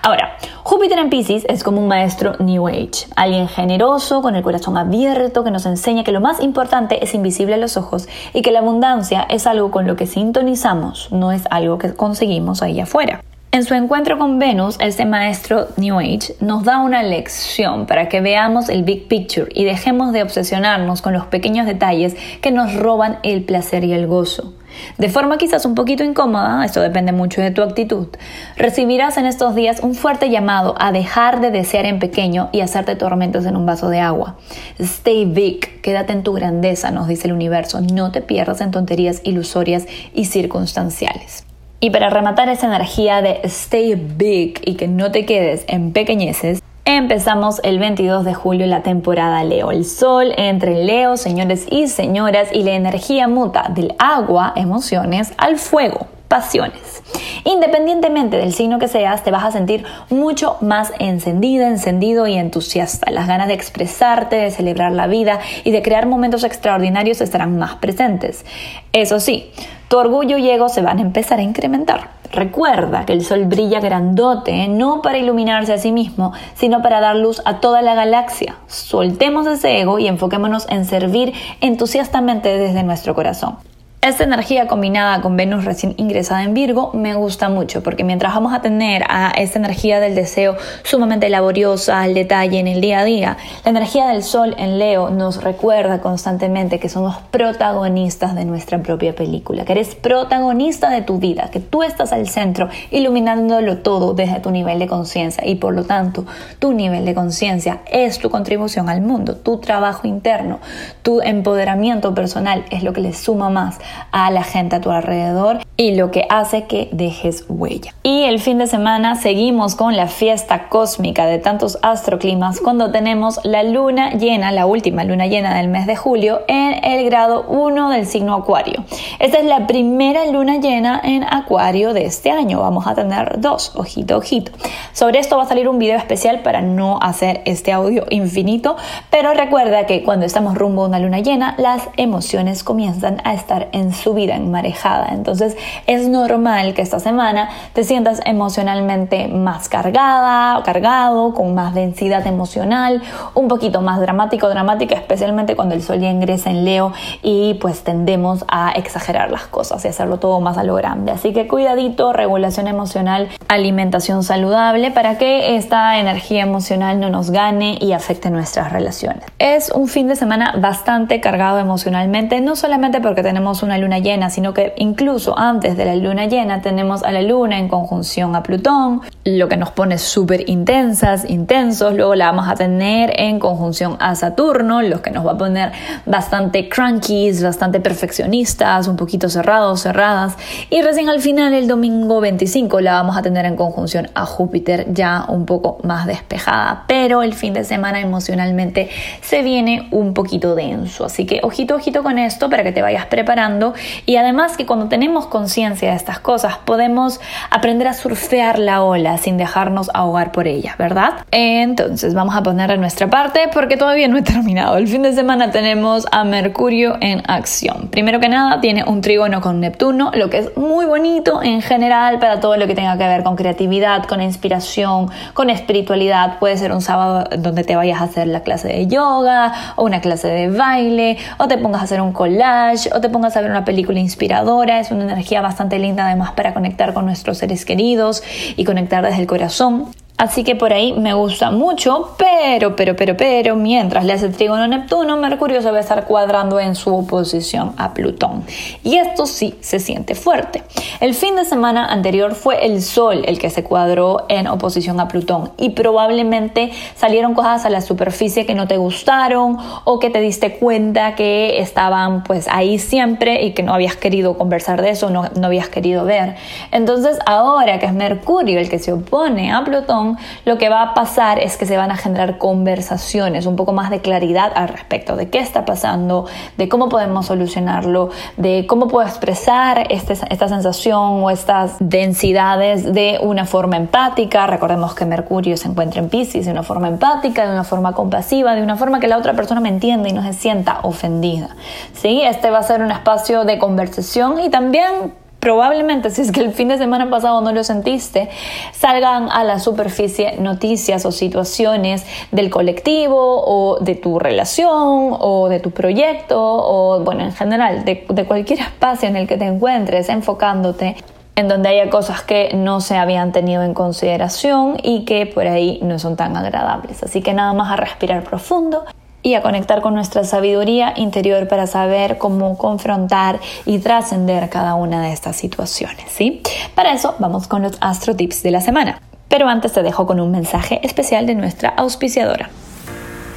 Ahora, 0.02 0.36
Júpiter 0.62 0.98
en 0.98 1.10
Pisces 1.10 1.44
es 1.48 1.64
como 1.64 1.81
un 1.81 1.88
maestro 1.88 2.34
New 2.38 2.69
Age, 2.69 3.06
alguien 3.16 3.48
generoso, 3.48 4.22
con 4.22 4.36
el 4.36 4.42
corazón 4.42 4.78
abierto, 4.78 5.44
que 5.44 5.50
nos 5.50 5.66
enseña 5.66 6.04
que 6.04 6.12
lo 6.12 6.20
más 6.20 6.40
importante 6.40 7.02
es 7.02 7.14
invisible 7.14 7.54
a 7.54 7.58
los 7.58 7.76
ojos 7.76 8.08
y 8.32 8.42
que 8.42 8.52
la 8.52 8.60
abundancia 8.60 9.26
es 9.28 9.46
algo 9.46 9.70
con 9.70 9.86
lo 9.86 9.96
que 9.96 10.06
sintonizamos, 10.06 11.10
no 11.10 11.32
es 11.32 11.44
algo 11.50 11.78
que 11.78 11.94
conseguimos 11.94 12.62
ahí 12.62 12.81
afuera. 12.81 13.20
En 13.55 13.62
su 13.62 13.75
encuentro 13.75 14.19
con 14.19 14.41
Venus, 14.41 14.77
este 14.81 15.05
maestro 15.05 15.69
New 15.77 16.01
Age 16.01 16.35
nos 16.41 16.65
da 16.65 16.81
una 16.81 17.05
lección 17.05 17.87
para 17.87 18.09
que 18.09 18.21
veamos 18.21 18.69
el 18.69 18.83
big 18.83 19.06
picture 19.06 19.49
y 19.55 19.62
dejemos 19.62 20.12
de 20.12 20.25
obsesionarnos 20.25 21.03
con 21.03 21.12
los 21.12 21.27
pequeños 21.27 21.65
detalles 21.65 22.17
que 22.41 22.51
nos 22.51 22.75
roban 22.75 23.21
el 23.23 23.45
placer 23.45 23.85
y 23.85 23.93
el 23.93 24.09
gozo. 24.09 24.55
De 24.99 25.09
forma 25.09 25.39
quizás 25.39 25.67
un 25.67 25.77
poquito 25.77 26.03
incómoda, 26.03 26.65
esto 26.65 26.81
depende 26.81 27.12
mucho 27.12 27.41
de 27.41 27.53
tu 27.53 27.62
actitud, 27.62 28.09
recibirás 28.56 29.19
en 29.19 29.27
estos 29.27 29.55
días 29.55 29.79
un 29.85 29.95
fuerte 29.95 30.31
llamado 30.31 30.75
a 30.81 30.91
dejar 30.91 31.41
de 31.41 31.53
desear 31.53 31.87
en 31.87 32.01
pequeño 32.01 32.49
y 32.51 32.61
hacerte 32.61 32.97
tormentos 32.97 33.47
en 33.47 33.56
un 33.56 33.67
vaso 33.67 33.89
de 33.89 34.01
agua. 34.01 34.37
Stay 34.81 35.27
big, 35.27 35.81
quédate 35.81 36.12
en 36.12 36.25
tu 36.25 36.33
grandeza, 36.33 36.91
nos 36.91 37.06
dice 37.06 37.29
el 37.29 37.33
universo, 37.33 37.81
no 37.81 38.11
te 38.11 38.21
pierdas 38.21 38.61
en 38.61 38.73
tonterías 38.73 39.21
ilusorias 39.23 39.87
y 40.12 40.25
circunstanciales. 40.25 41.45
Y 41.81 41.91
para 41.91 42.11
rematar 42.11 42.49
esa 42.49 42.67
energía 42.67 43.21
de 43.23 43.41
stay 43.44 43.94
big 43.94 44.61
y 44.65 44.75
que 44.75 44.88
no 44.88 45.11
te 45.11 45.26
quedes 45.26 45.65
en 45.69 45.93
pequeñeces, 45.93 46.61
Empezamos 46.87 47.62
el 47.65 47.79
22 47.79 48.26
de 48.26 48.35
julio 48.35 48.67
la 48.67 48.82
temporada 48.82 49.43
Leo. 49.43 49.71
El 49.71 49.87
sol 49.87 50.35
entre 50.37 50.85
Leo, 50.85 51.17
señores 51.17 51.67
y 51.71 51.88
señoras, 51.88 52.50
y 52.53 52.62
la 52.62 52.73
energía 52.73 53.26
muta 53.26 53.71
del 53.75 53.94
agua, 53.99 54.53
emociones, 54.55 55.32
al 55.38 55.56
fuego, 55.56 56.09
pasiones. 56.29 57.03
Independientemente 57.44 58.38
del 58.38 58.53
signo 58.53 58.79
que 58.79 58.88
seas, 58.88 59.23
te 59.23 59.31
vas 59.31 59.44
a 59.44 59.53
sentir 59.53 59.85
mucho 60.11 60.56
más 60.61 60.93
encendida, 60.99 61.69
encendido 61.69 62.26
y 62.26 62.35
entusiasta. 62.35 63.11
Las 63.11 63.29
ganas 63.29 63.49
de 63.49 63.55
expresarte, 63.55 64.37
de 64.37 64.50
celebrar 64.50 64.93
la 64.93 65.06
vida 65.06 65.41
y 65.62 65.71
de 65.71 65.82
crear 65.82 66.06
momentos 66.06 66.44
extraordinarios 66.44 67.21
estarán 67.21 67.59
más 67.59 67.76
presentes. 67.76 68.44
Eso 68.93 69.21
sí, 69.21 69.50
tu 69.88 69.99
orgullo 69.99 70.38
y 70.38 70.50
ego 70.50 70.69
se 70.69 70.82
van 70.82 70.99
a 70.99 71.03
empezar 71.03 71.38
a 71.38 71.43
incrementar. 71.43 72.11
Recuerda 72.32 73.05
que 73.06 73.12
el 73.12 73.25
sol 73.25 73.44
brilla 73.44 73.79
grandote, 73.79 74.67
no 74.67 75.03
para 75.03 75.19
iluminarse 75.19 75.73
a 75.73 75.79
sí 75.79 75.93
mismo, 75.93 76.32
sino 76.55 76.82
para 76.82 77.00
dar 77.00 77.15
luz 77.15 77.41
a 77.44 77.61
toda 77.61 77.81
la 77.81 77.94
galaxia. 77.94 78.56
Soltemos 78.67 79.47
ese 79.47 79.81
ego 79.81 80.00
y 80.00 80.09
enfoquémonos 80.09 80.67
en 80.69 80.85
servir 80.85 81.32
entusiastamente 81.61 82.49
desde 82.59 82.82
nuestro 82.82 83.15
corazón. 83.15 83.59
Esta 84.05 84.25
energía 84.25 84.67
combinada 84.67 85.23
con 85.23 85.35
Venus 85.35 85.65
recién 85.65 85.95
ingresada 85.97 86.43
en 86.43 86.53
Virgo 86.53 86.91
me 86.93 87.15
gusta 87.15 87.49
mucho 87.49 87.83
porque 87.83 88.05
mientras 88.05 88.35
vamos 88.35 88.53
a 88.53 88.61
tener 88.61 89.03
a 89.09 89.31
esta 89.31 89.59
energía 89.59 89.99
del 89.99 90.15
deseo 90.15 90.59
sumamente 90.83 91.31
laboriosa, 91.31 92.03
al 92.03 92.12
detalle 92.12 92.59
en 92.59 92.67
el 92.67 92.83
día 92.83 92.99
a 92.99 93.05
día, 93.05 93.39
la 93.65 93.71
energía 93.71 94.09
del 94.09 94.23
Sol 94.23 94.55
en 94.59 94.79
Leo 94.79 95.09
nos 95.09 95.43
recuerda 95.43 96.03
constantemente 96.03 96.79
que 96.79 96.91
somos 96.91 97.17
protagonistas 97.31 98.35
de 98.35 98.45
nuestra 98.45 98.83
propia 98.83 99.15
película, 99.15 99.65
que 99.65 99.73
eres 99.73 99.95
protagonista 99.95 100.91
de 100.91 101.01
tu 101.01 101.19
vida, 101.19 101.49
que 101.51 101.61
tú 101.61 101.83
estás 101.83 102.12
al 102.12 102.29
centro 102.29 102.69
iluminándolo 102.91 103.79
todo 103.79 104.12
desde 104.12 104.39
tu 104.41 104.51
nivel 104.51 104.81
de 104.81 104.87
conciencia 104.87 105.47
y 105.47 105.55
por 105.55 105.73
lo 105.73 105.85
tanto 105.85 106.27
tu 106.59 106.75
nivel 106.75 107.06
de 107.06 107.15
conciencia 107.15 107.81
es 107.91 108.19
tu 108.19 108.29
contribución 108.29 108.91
al 108.91 109.01
mundo, 109.01 109.37
tu 109.37 109.61
trabajo 109.61 110.06
interno, 110.06 110.59
tu 111.01 111.23
empoderamiento 111.23 112.15
personal 112.15 112.67
es 112.71 112.83
lo 112.83 112.93
que 112.93 113.01
le 113.01 113.15
suma 113.15 113.49
más 113.49 113.79
a 114.11 114.31
la 114.31 114.43
gente 114.43 114.76
a 114.76 114.81
tu 114.81 114.91
alrededor 114.91 115.61
y 115.76 115.96
lo 115.96 116.11
que 116.11 116.26
hace 116.29 116.64
que 116.64 116.88
dejes 116.93 117.44
huella. 117.49 117.94
Y 118.02 118.25
el 118.25 118.38
fin 118.38 118.58
de 118.58 118.67
semana 118.67 119.17
seguimos 119.17 119.75
con 119.75 119.96
la 119.96 120.06
fiesta 120.06 120.69
cósmica 120.69 121.26
de 121.26 121.38
tantos 121.38 121.79
astroclimas 121.82 122.61
cuando 122.61 122.93
tenemos 122.93 123.41
la 123.44 123.62
luna 123.64 124.11
llena, 124.12 124.52
la 124.52 124.67
última 124.67 125.05
luna 125.05 125.26
llena 125.26 125.56
del 125.56 125.69
mes 125.69 125.87
de 125.87 125.96
julio 125.96 126.43
en 126.46 126.85
el 126.85 127.05
grado 127.06 127.44
1 127.49 127.91
del 127.91 128.06
signo 128.06 128.35
Acuario. 128.35 128.84
Esta 129.19 129.39
es 129.39 129.46
la 129.46 129.67
primera 129.67 130.27
luna 130.27 130.58
llena 130.58 131.01
en 131.03 131.24
Acuario 131.24 131.93
de 131.93 132.05
este 132.05 132.31
año. 132.31 132.60
Vamos 132.60 132.86
a 132.86 132.94
tener 132.94 133.41
dos, 133.41 133.72
ojito, 133.74 134.17
ojito. 134.17 134.53
Sobre 134.93 135.19
esto 135.19 135.36
va 135.36 135.43
a 135.43 135.46
salir 135.46 135.69
un 135.69 135.79
video 135.79 135.96
especial 135.96 136.41
para 136.43 136.60
no 136.60 136.98
hacer 137.03 137.43
este 137.46 137.72
audio 137.72 138.06
infinito, 138.10 138.77
pero 139.10 139.34
recuerda 139.34 139.86
que 139.86 140.05
cuando 140.05 140.24
estamos 140.24 140.55
rumbo 140.55 140.84
a 140.84 140.89
una 140.89 141.01
luna 141.01 141.19
llena, 141.20 141.55
las 141.58 141.82
emociones 141.96 142.63
comienzan 142.63 143.20
a 143.24 143.34
estar 143.34 143.69
en 143.72 143.83
su 143.93 144.14
vida, 144.14 144.36
en 144.36 144.50
marejada. 144.50 145.08
Entonces 145.12 145.56
es 145.86 146.08
normal 146.08 146.74
que 146.74 146.82
esta 146.82 147.00
semana 147.00 147.48
te 147.72 147.84
sientas 147.84 148.20
emocionalmente 148.24 149.29
más 149.29 149.69
cargada 149.69 150.58
o 150.58 150.62
cargado, 150.62 151.34
con 151.34 151.55
más 151.55 151.74
densidad 151.74 152.26
emocional, 152.26 153.03
un 153.34 153.48
poquito 153.48 153.81
más 153.81 154.00
dramático, 154.00 154.48
dramática, 154.48 154.94
especialmente 154.94 155.56
cuando 155.56 155.74
el 155.74 155.82
sol 155.82 156.00
ya 156.00 156.10
ingresa 156.10 156.50
en 156.50 156.64
Leo 156.64 156.93
y 157.22 157.55
pues 157.55 157.84
tendemos 157.84 158.44
a 158.48 158.72
exagerar 158.72 159.31
las 159.31 159.46
cosas 159.46 159.84
y 159.84 159.88
hacerlo 159.88 160.19
todo 160.19 160.41
más 160.41 160.58
a 160.58 160.64
lo 160.64 160.74
grande. 160.74 161.12
Así 161.12 161.32
que 161.32 161.46
cuidadito, 161.48 162.12
regulación 162.12 162.69
emocional, 162.69 163.29
alimentación 163.48 164.22
saludable 164.22 164.91
para 164.91 165.19
que 165.19 165.56
esta 165.56 165.98
energía 165.98 166.43
emocional 166.43 167.00
no 167.00 167.10
nos 167.10 167.31
gane 167.31 167.79
y 167.81 167.93
afecte 167.93 168.31
nuestras 168.31 168.72
relaciones. 168.72 169.24
Es 169.38 169.70
un 169.70 169.88
fin 169.88 170.08
de 170.08 170.17
semana 170.17 170.55
bastante 170.58 171.20
cargado 171.20 171.58
emocionalmente, 171.58 172.41
no 172.41 172.56
solamente 172.56 173.00
porque 173.00 173.22
tenemos 173.22 173.62
una 173.74 173.78
luna 173.78 173.98
llena, 173.98 174.31
sino 174.31 174.54
que 174.54 174.72
incluso 174.76 175.36
antes 175.36 175.76
de 175.76 175.84
la 175.84 175.96
luna 175.96 176.26
llena 176.26 176.62
tenemos 176.62 177.02
a 177.02 177.10
la 177.10 177.22
luna 177.22 177.58
en 177.58 177.69
conjunción 177.69 178.36
a 178.36 178.43
Plutón, 178.44 179.00
lo 179.24 179.48
que 179.48 179.56
nos 179.56 179.70
pone 179.70 179.96
súper 179.96 180.48
intensas, 180.50 181.28
intensos. 181.28 181.94
Luego 181.94 182.14
la 182.14 182.26
vamos 182.26 182.48
a 182.48 182.54
tener 182.54 183.12
en 183.19 183.38
conjunción 183.38 183.96
a 183.98 184.14
Saturno, 184.14 184.82
lo 184.82 185.00
que 185.00 185.10
nos 185.10 185.26
va 185.26 185.32
a 185.32 185.38
poner 185.38 185.72
bastante 186.04 186.69
crankies, 186.69 187.43
bastante 187.43 187.81
perfeccionistas, 187.81 188.86
un 188.86 188.96
poquito 188.96 189.31
cerrados, 189.31 189.81
cerradas. 189.81 190.36
Y 190.69 190.82
recién 190.82 191.08
al 191.08 191.20
final, 191.20 191.54
el 191.54 191.69
domingo 191.69 192.20
25, 192.20 192.81
la 192.81 192.93
vamos 192.94 193.16
a 193.16 193.22
tener 193.22 193.46
en 193.46 193.56
conjunción 193.56 194.10
a 194.14 194.26
Júpiter, 194.26 194.93
ya 194.93 195.24
un 195.28 195.46
poco 195.46 195.78
más 195.82 196.06
despejada. 196.06 196.84
Pero 196.86 197.22
el 197.22 197.32
fin 197.32 197.54
de 197.54 197.64
semana 197.64 198.00
emocionalmente 198.00 198.90
se 199.22 199.40
viene 199.40 199.88
un 199.90 200.12
poquito 200.12 200.54
denso. 200.54 201.06
Así 201.06 201.24
que 201.24 201.40
ojito, 201.43 201.76
ojito 201.76 202.02
con 202.02 202.19
esto 202.19 202.50
para 202.50 202.62
que 202.62 202.72
te 202.72 202.82
vayas 202.82 203.06
preparando. 203.06 203.72
Y 204.04 204.16
además 204.16 204.58
que 204.58 204.66
cuando 204.66 204.88
tenemos 204.88 205.26
conciencia 205.26 205.90
de 205.90 205.96
estas 205.96 206.19
cosas, 206.19 206.58
podemos 206.58 207.20
aprender 207.50 207.88
a 207.88 207.94
surfear 207.94 208.58
la 208.58 208.82
ola 208.82 209.14
sin 209.19 209.37
dejarnos 209.37 209.91
ahogar 209.94 210.33
por 210.33 210.47
ella, 210.47 210.75
¿verdad? 210.79 211.25
Entonces 211.31 212.15
vamos 212.15 212.35
a 212.37 212.43
poner 212.43 212.71
de 212.71 212.79
nuestra 212.79 213.09
parte 213.09 213.49
porque 213.53 213.77
todavía 213.77 214.09
no 214.09 214.17
he 214.17 214.23
terminado. 214.35 214.77
El 214.77 214.89
fin 214.89 215.03
de 215.03 215.13
semana 215.13 215.51
tenemos 215.51 216.06
a 216.11 216.25
Mercurio 216.25 216.97
en 217.01 217.23
acción. 217.27 217.89
Primero 217.91 218.21
que 218.21 218.29
nada 218.29 218.61
tiene 218.61 218.85
un 218.85 219.01
trígono 219.01 219.41
con 219.41 219.61
Neptuno, 219.61 220.11
lo 220.15 220.31
que 220.31 220.39
es 220.39 220.56
muy 220.56 220.87
bonito 220.87 221.43
en 221.43 221.63
general 221.63 222.19
para 222.19 222.41
todo 222.41 222.56
lo 222.56 222.67
que 222.67 222.75
tenga 222.75 222.97
que 222.99 223.06
ver 223.06 223.23
con 223.23 223.37
creatividad, 223.37 224.05
con 224.05 224.21
inspiración, 224.21 225.11
con 225.33 225.51
espiritualidad. 225.51 226.39
Puede 226.39 226.56
ser 226.56 226.73
un 226.73 226.81
sábado 226.81 227.29
donde 227.39 227.65
te 227.65 227.77
vayas 227.77 228.01
a 228.01 228.05
hacer 228.05 228.27
la 228.27 228.41
clase 228.41 228.69
de 228.69 228.87
yoga 228.87 229.53
o 229.77 229.85
una 229.85 230.01
clase 230.01 230.29
de 230.29 230.51
baile 230.51 231.19
o 231.39 231.49
te 231.49 231.59
pongas 231.59 231.81
a 231.81 231.85
hacer 231.85 232.01
un 232.01 232.13
collage 232.13 232.91
o 232.94 233.01
te 233.01 233.09
pongas 233.09 233.37
a 233.37 233.41
ver 233.41 233.51
una 233.51 233.65
película 233.65 233.99
inspiradora. 233.99 234.81
Es 234.81 234.91
una 234.91 235.05
energía 235.05 235.41
bastante 235.41 235.79
linda 235.79 236.06
además 236.06 236.33
para 236.33 236.55
conectar 236.55 236.94
con 236.94 237.06
nuestros 237.06 237.39
seres 237.39 237.65
queridos 237.65 238.23
y 238.56 238.65
conectar 238.65 239.04
desde 239.08 239.23
el 239.23 239.27
corazón. 239.27 239.89
Así 240.17 240.44
que 240.44 240.55
por 240.55 240.73
ahí 240.73 240.93
me 240.93 241.13
gusta 241.13 241.51
mucho, 241.51 242.15
pero, 242.17 242.77
pero, 242.77 242.94
pero, 242.94 243.17
pero, 243.17 243.56
mientras 243.56 244.05
le 244.05 244.13
hace 244.13 244.29
trígono 244.29 244.63
a 244.63 244.69
Neptuno, 244.69 245.17
Mercurio 245.17 245.61
se 245.61 245.73
va 245.73 245.79
a 245.79 245.81
estar 245.81 246.05
cuadrando 246.05 246.61
en 246.61 246.77
su 246.77 246.94
oposición 246.94 247.75
a 247.79 247.94
Plutón. 247.94 248.44
Y 248.85 248.99
esto 248.99 249.27
sí 249.27 249.56
se 249.61 249.81
siente 249.81 250.15
fuerte. 250.15 250.63
El 251.01 251.15
fin 251.15 251.35
de 251.35 251.44
semana 251.44 251.87
anterior 251.87 252.37
fue 252.37 252.65
el 252.65 252.81
Sol 252.81 253.25
el 253.27 253.41
que 253.41 253.51
se 253.51 253.65
cuadró 253.65 254.25
en 254.29 254.47
oposición 254.47 255.01
a 255.01 255.09
Plutón 255.09 255.51
y 255.56 255.71
probablemente 255.71 256.71
salieron 256.94 257.35
cosas 257.35 257.65
a 257.65 257.71
la 257.71 257.81
superficie 257.81 258.47
que 258.47 258.55
no 258.55 258.69
te 258.69 258.77
gustaron 258.77 259.59
o 259.83 259.99
que 259.99 260.11
te 260.11 260.21
diste 260.21 260.59
cuenta 260.59 261.17
que 261.17 261.59
estaban 261.59 262.23
pues 262.23 262.47
ahí 262.49 262.79
siempre 262.79 263.44
y 263.44 263.53
que 263.53 263.65
no 263.65 263.75
habías 263.75 263.97
querido 263.97 264.39
conversar 264.39 264.81
de 264.81 264.91
eso, 264.91 265.11
no, 265.11 265.25
no 265.35 265.49
habías 265.49 265.69
querido 265.69 266.05
ver. 266.05 266.37
Entonces 266.71 267.19
ahora 267.27 267.81
que 267.81 267.87
es 267.87 267.93
Mercurio 267.93 268.61
el 268.61 268.69
que 268.69 268.79
se 268.79 268.93
opone 268.93 269.53
a 269.53 269.65
Plutón, 269.65 270.04
lo 270.44 270.58
que 270.58 270.69
va 270.69 270.82
a 270.82 270.94
pasar 270.94 271.39
es 271.39 271.56
que 271.56 271.67
se 271.67 271.77
van 271.77 271.91
a 271.91 271.96
generar 271.96 272.39
conversaciones, 272.39 273.46
un 273.46 273.56
poco 273.56 273.73
más 273.73 273.91
de 273.91 274.01
claridad 274.01 274.53
al 274.55 274.69
respecto 274.69 275.17
de 275.17 275.31
qué 275.31 275.39
está 275.39 275.65
pasando, 275.65 276.27
de 276.56 276.69
cómo 276.69 276.89
podemos 276.89 277.27
solucionarlo, 277.27 278.11
de 278.37 278.67
cómo 278.67 278.89
puedo 278.89 279.06
expresar 279.06 279.87
este, 279.91 280.13
esta 280.13 280.49
sensación 280.49 281.23
o 281.23 281.31
estas 281.31 281.77
densidades 281.81 282.93
de 282.93 283.19
una 283.23 283.44
forma 283.44 283.77
empática. 283.77 284.46
Recordemos 284.46 284.94
que 284.94 285.05
Mercurio 285.06 285.56
se 285.56 285.69
encuentra 285.69 286.01
en 286.01 286.08
Pisces 286.08 286.46
de 286.46 286.53
una 286.53 286.63
forma 286.63 286.89
empática, 286.89 287.46
de 287.46 287.53
una 287.53 287.65
forma 287.65 287.93
compasiva, 287.93 288.55
de 288.55 288.63
una 288.63 288.77
forma 288.77 289.01
que 289.01 289.08
la 289.08 289.19
otra 289.19 289.34
persona 289.34 289.61
me 289.61 289.69
entienda 289.69 290.08
y 290.08 290.13
no 290.13 290.23
se 290.23 290.32
sienta 290.32 290.81
ofendida. 290.82 291.49
¿Sí? 291.93 292.23
Este 292.23 292.51
va 292.51 292.58
a 292.58 292.63
ser 292.63 292.82
un 292.82 292.91
espacio 292.91 293.44
de 293.44 293.58
conversación 293.58 294.41
y 294.41 294.51
también 294.51 295.15
probablemente 295.44 296.08
si 296.08 296.22
es 296.22 296.32
que 296.32 296.41
el 296.41 296.53
fin 296.53 296.69
de 296.69 296.79
semana 296.79 297.10
pasado 297.10 297.43
no 297.43 297.53
lo 297.53 297.63
sentiste, 297.65 298.31
salgan 298.72 299.29
a 299.31 299.44
la 299.44 299.58
superficie 299.58 300.39
noticias 300.39 301.05
o 301.05 301.13
situaciones 301.13 302.06
del 302.32 302.48
colectivo 302.48 303.44
o 303.44 303.79
de 303.79 303.94
tu 303.94 304.19
relación 304.19 305.15
o 305.20 305.51
de 305.51 305.60
tu 305.60 305.70
proyecto 305.70 306.41
o 306.41 307.01
bueno, 307.01 307.24
en 307.24 307.32
general, 307.32 307.84
de, 307.84 308.24
cualquier 308.24 308.60
espacio 308.60 309.06
en 309.06 309.17
el 309.17 309.29
que 309.29 309.36
te 309.36 309.44
encuentres 309.44 310.08
enfocándote 310.08 310.96
en 311.36 311.48
donde 311.48 311.69
haya 311.69 311.91
cosas 311.91 312.22
que 312.22 312.55
no 312.55 312.81
se 312.81 312.96
habían 312.96 313.32
tenido 313.32 313.65
en 313.65 313.74
consideración 313.74 314.79
y 314.82 315.05
que 315.05 315.27
por 315.27 315.46
ahí 315.46 315.79
no 315.82 315.98
son 315.98 316.17
tan 316.17 316.39
agradables. 316.39 317.03
Así 317.03 317.20
que 317.20 317.34
nada 317.34 317.53
más 317.53 317.70
a 317.70 317.77
respirar 317.77 318.24
profundo 318.24 318.84
y 319.24 319.34
a 319.34 319.43
conectar 319.43 319.81
con 319.81 319.94
nuestra 319.94 320.22
sabiduría 320.22 320.93
interior 320.96 321.48
para 321.48 321.66
saber 321.66 322.19
cómo 322.19 322.56
confrontar 322.56 323.40
y 323.64 323.81
trascender 323.81 324.50
cada 324.50 324.76
una 324.76 325.02
de 325.02 325.12
estas 325.12 325.34
situaciones, 325.34 326.04
¿sí? 326.08 326.43
Para 326.76 326.93
eso 326.93 327.16
vamos 327.19 327.48
con 327.48 327.62
los 327.62 327.76
astro 327.81 328.14
tips 328.14 328.44
de 328.44 328.52
la 328.52 328.60
semana. 328.60 329.00
Pero 329.28 329.48
antes 329.48 329.72
te 329.72 329.82
dejo 329.82 330.06
con 330.06 330.20
un 330.20 330.31
mensaje 330.31 330.78
especial 330.84 331.26
de 331.26 331.34
nuestra 331.34 331.70
auspiciadora. 331.70 332.50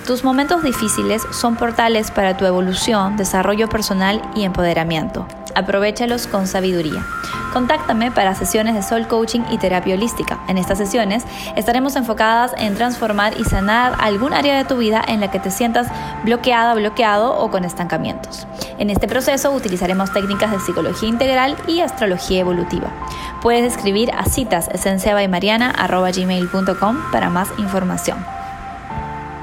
Tus 0.07 0.23
momentos 0.23 0.63
difíciles 0.63 1.27
son 1.31 1.57
portales 1.57 2.11
para 2.11 2.37
tu 2.37 2.45
evolución, 2.45 3.17
desarrollo 3.17 3.67
personal 3.67 4.21
y 4.35 4.45
empoderamiento. 4.45 5.27
Aprovechalos 5.53 6.27
con 6.27 6.47
sabiduría. 6.47 7.05
Contáctame 7.51 8.09
para 8.09 8.33
sesiones 8.33 8.73
de 8.73 8.83
Soul 8.83 9.05
Coaching 9.09 9.41
y 9.51 9.57
terapia 9.57 9.95
holística. 9.95 10.39
En 10.47 10.57
estas 10.57 10.77
sesiones 10.77 11.25
estaremos 11.57 11.97
enfocadas 11.97 12.53
en 12.57 12.75
transformar 12.75 13.37
y 13.37 13.43
sanar 13.43 13.97
algún 13.99 14.31
área 14.31 14.55
de 14.55 14.63
tu 14.63 14.77
vida 14.77 15.03
en 15.05 15.19
la 15.19 15.29
que 15.29 15.41
te 15.41 15.51
sientas 15.51 15.87
bloqueada, 16.23 16.73
bloqueado 16.73 17.37
o 17.37 17.51
con 17.51 17.65
estancamientos. 17.65 18.47
En 18.77 18.89
este 18.89 19.09
proceso 19.09 19.51
utilizaremos 19.51 20.13
técnicas 20.13 20.51
de 20.51 20.61
psicología 20.61 21.09
integral 21.09 21.57
y 21.67 21.81
astrología 21.81 22.39
evolutiva. 22.39 22.93
Puedes 23.41 23.73
escribir 23.73 24.11
a 24.11 24.23
citas 24.23 24.69
para 27.11 27.29
más 27.29 27.49
información. 27.57 28.36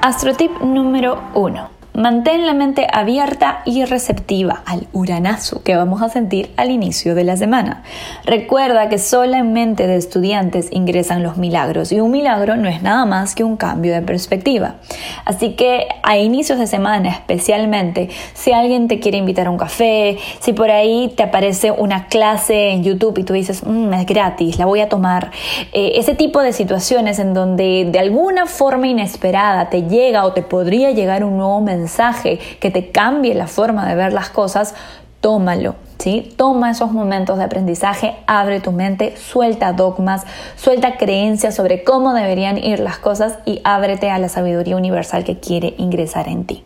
Astrotip 0.05 0.61
número 0.61 1.17
1. 1.33 1.74
Mantén 1.95 2.45
la 2.45 2.53
mente 2.53 2.87
abierta 2.91 3.61
y 3.63 3.85
receptiva 3.85 4.63
al 4.65 4.87
uranazo 4.91 5.63
que 5.63 5.77
vamos 5.77 6.01
a 6.01 6.09
sentir 6.09 6.51
al 6.57 6.69
inicio 6.69 7.15
de 7.15 7.23
la 7.23 7.37
semana. 7.37 7.83
Recuerda 8.25 8.89
que 8.89 8.97
solamente 8.97 9.87
de 9.87 9.95
estudiantes 9.95 10.67
ingresan 10.71 11.23
los 11.23 11.37
milagros 11.37 11.93
y 11.93 12.01
un 12.01 12.11
milagro 12.11 12.57
no 12.57 12.67
es 12.67 12.81
nada 12.81 13.05
más 13.05 13.33
que 13.33 13.45
un 13.45 13.55
cambio 13.55 13.93
de 13.93 14.01
perspectiva. 14.01 14.75
Así 15.23 15.53
que 15.53 15.87
a 16.03 16.17
inicios 16.17 16.59
de 16.59 16.67
semana 16.67 17.07
especialmente, 17.09 18.09
si 18.33 18.51
alguien 18.51 18.89
te 18.89 18.99
quiere 18.99 19.17
invitar 19.17 19.47
a 19.47 19.51
un 19.51 19.57
café, 19.57 20.17
si 20.41 20.51
por 20.51 20.71
ahí 20.71 21.13
te 21.15 21.23
aparece 21.23 21.71
una 21.71 22.07
clase 22.07 22.71
en 22.71 22.83
YouTube 22.83 23.19
y 23.19 23.23
tú 23.23 23.31
dices, 23.31 23.65
mm, 23.65 23.93
es 23.93 24.05
gratis, 24.05 24.59
la 24.59 24.65
voy 24.65 24.81
a 24.81 24.89
tomar, 24.89 25.31
eh, 25.71 25.93
ese 25.95 26.13
tipo 26.13 26.41
de 26.41 26.51
situaciones 26.51 27.19
en 27.19 27.33
donde 27.33 27.87
de 27.89 27.99
alguna 27.99 28.47
forma 28.47 28.87
inesperada 28.87 29.69
te 29.69 29.83
llega 29.83 30.25
o 30.25 30.33
te 30.33 30.41
podría 30.41 30.91
llegar 30.91 31.23
un 31.23 31.37
nuevo 31.37 31.61
mensaje, 31.61 31.84
mensaje 31.85 32.39
que 32.59 32.71
te 32.71 32.89
cambie 32.89 33.35
la 33.35 33.45
forma 33.45 33.87
de 33.87 33.95
ver 33.95 34.11
las 34.11 34.29
cosas, 34.29 34.73
tómalo. 35.21 35.75
¿Sí? 35.99 36.33
Toma 36.35 36.71
esos 36.71 36.91
momentos 36.91 37.37
de 37.37 37.45
aprendizaje, 37.45 38.15
abre 38.27 38.59
tu 38.59 38.71
mente, 38.73 39.15
suelta 39.15 39.71
dogmas, 39.71 40.25
suelta 40.57 40.97
creencias 40.97 41.55
sobre 41.55 41.85
cómo 41.85 42.13
deberían 42.13 42.57
ir 42.57 42.79
las 42.79 42.97
cosas 42.97 43.39
y 43.45 43.61
ábrete 43.63 44.09
a 44.09 44.19
la 44.19 44.27
sabiduría 44.27 44.75
universal 44.75 45.23
que 45.23 45.39
quiere 45.39 45.73
ingresar 45.77 46.27
en 46.27 46.45
ti. 46.45 46.63